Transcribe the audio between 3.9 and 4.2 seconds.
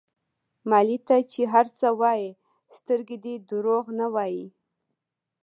نه